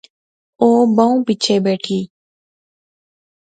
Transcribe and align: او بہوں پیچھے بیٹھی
او 0.61 0.69
بہوں 0.95 1.19
پیچھے 1.25 1.55
بیٹھی 1.65 1.99